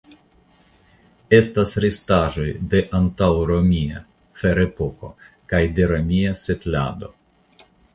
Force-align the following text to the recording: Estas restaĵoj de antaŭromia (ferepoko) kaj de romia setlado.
Estas 1.39 1.73
restaĵoj 1.85 2.47
de 2.73 2.83
antaŭromia 3.03 4.03
(ferepoko) 4.43 5.15
kaj 5.53 5.65
de 5.81 5.91
romia 5.97 6.39
setlado. 6.47 7.17